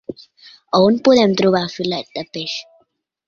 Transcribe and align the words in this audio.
On 0.77 0.97
podem 1.09 1.35
trobar 1.43 1.63
filet 1.75 2.09
de 2.17 2.27
peix? 2.39 2.57